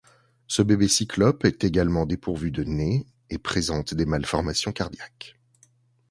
Ce 0.47 0.63
bébé 0.63 0.87
cyclope 0.87 1.45
est 1.45 1.63
également 1.63 2.07
dépourvu 2.07 2.49
de 2.49 2.63
nez 2.63 3.05
et 3.29 3.37
présente 3.37 3.93
des 3.93 4.07
malformations 4.07 4.71
cardiaques. 4.71 5.37